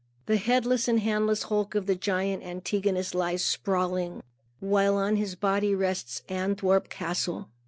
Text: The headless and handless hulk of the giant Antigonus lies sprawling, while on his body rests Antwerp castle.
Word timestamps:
The 0.25 0.37
headless 0.37 0.87
and 0.87 0.99
handless 0.99 1.43
hulk 1.43 1.75
of 1.75 1.85
the 1.85 1.93
giant 1.93 2.41
Antigonus 2.41 3.13
lies 3.13 3.43
sprawling, 3.45 4.23
while 4.59 4.95
on 4.95 5.15
his 5.15 5.35
body 5.35 5.75
rests 5.75 6.23
Antwerp 6.27 6.89
castle. 6.89 7.51